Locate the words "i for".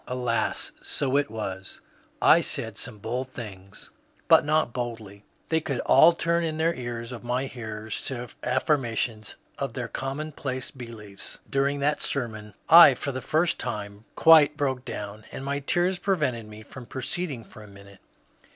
12.67-13.11